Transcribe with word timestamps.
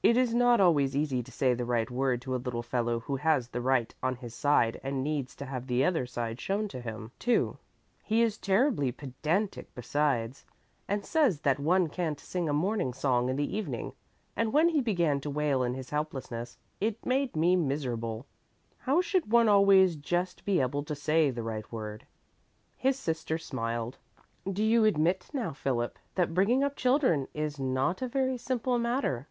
"It 0.00 0.16
is 0.16 0.32
not 0.32 0.60
always 0.60 0.94
easy 0.96 1.24
to 1.24 1.32
say 1.32 1.54
the 1.54 1.64
right 1.64 1.90
word 1.90 2.22
to 2.22 2.34
a 2.36 2.38
little 2.38 2.62
fellow 2.62 3.00
who 3.00 3.16
has 3.16 3.48
the 3.48 3.60
right 3.60 3.92
on 4.00 4.14
his 4.14 4.32
side 4.32 4.80
and 4.82 5.02
needs 5.02 5.34
to 5.36 5.44
have 5.44 5.66
the 5.66 5.84
other 5.84 6.06
side 6.06 6.40
shown 6.40 6.68
to 6.68 6.80
him, 6.80 7.10
too; 7.18 7.58
he 8.04 8.22
is 8.22 8.38
terribly 8.38 8.92
pedantic 8.92 9.74
besides, 9.74 10.44
and 10.86 11.04
says 11.04 11.40
that 11.40 11.58
one 11.58 11.88
can't 11.88 12.20
sing 12.20 12.48
a 12.48 12.52
morning 12.52 12.94
song 12.94 13.28
in 13.28 13.34
the 13.34 13.54
evening, 13.56 13.92
and 14.36 14.52
when 14.52 14.68
he 14.68 14.80
began 14.80 15.20
to 15.20 15.30
wail 15.30 15.64
in 15.64 15.74
his 15.74 15.90
helplessness, 15.90 16.56
it 16.80 17.04
made 17.04 17.34
me 17.34 17.56
miserable. 17.56 18.24
How 18.78 19.00
should 19.00 19.32
one 19.32 19.48
always 19.48 19.96
just 19.96 20.44
be 20.44 20.60
able 20.60 20.84
to 20.84 20.94
say 20.94 21.30
the 21.32 21.42
right 21.42 21.70
word?" 21.72 22.06
His 22.76 22.96
sister 22.96 23.36
smiled. 23.36 23.98
"Do 24.50 24.62
you 24.62 24.84
admit 24.84 25.28
now, 25.32 25.52
Philip, 25.52 25.98
that 26.14 26.34
bringing 26.34 26.62
up 26.62 26.76
children 26.76 27.26
is 27.34 27.58
not 27.58 28.00
a 28.00 28.06
very 28.06 28.38
simple 28.38 28.78
matter?" 28.78 29.26